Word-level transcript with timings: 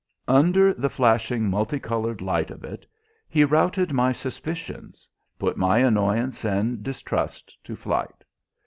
Under 0.33 0.73
the 0.73 0.89
flashing, 0.89 1.47
multi 1.47 1.79
coloured 1.79 2.21
light 2.21 2.49
of 2.49 2.63
it, 2.63 2.87
he 3.29 3.45
routed 3.45 3.93
my 3.93 4.11
suspicions; 4.11 5.07
put 5.37 5.57
my 5.57 5.77
annoyance 5.77 6.43
and 6.43 6.81
distrust 6.81 7.55
to 7.63 7.75
flight. 7.75 8.23